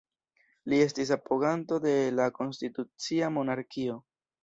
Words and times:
Li 0.73 0.79
estis 0.85 1.11
apoganto 1.17 1.79
de 1.85 1.93
la 2.23 2.29
konstitucia 2.41 3.33
monarkio. 3.41 4.05